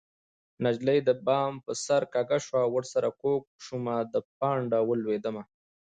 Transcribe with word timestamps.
نجلۍ 0.63 0.99
د 1.07 1.09
بام 1.25 1.53
په 1.65 1.71
سر 1.85 2.01
کږه 2.13 2.37
شوه 2.45 2.63
ورسره 2.75 3.09
کوږ 3.21 3.41
شومه 3.65 3.95
د 4.13 4.15
پانډه 4.39 4.79
ولوېدمه 4.83 5.43